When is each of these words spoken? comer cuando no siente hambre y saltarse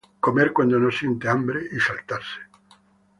comer 0.19 0.51
cuando 0.51 0.79
no 0.79 0.89
siente 0.89 1.29
hambre 1.29 1.59
y 1.71 1.79
saltarse 1.79 2.39